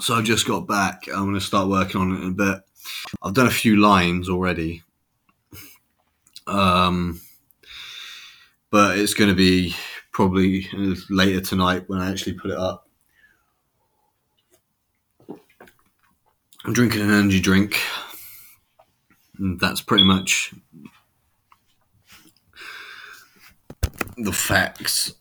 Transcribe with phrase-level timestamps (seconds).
[0.00, 1.08] So I've just got back.
[1.08, 2.62] I'm going to start working on it in a bit.
[3.22, 4.82] I've done a few lines already.
[6.46, 7.20] Um,
[8.70, 9.74] but it's going to be
[10.10, 10.66] probably
[11.10, 12.88] later tonight when I actually put it up.
[16.64, 17.78] I'm drinking an energy drink.
[19.38, 20.54] And that's pretty much
[24.16, 25.12] the facts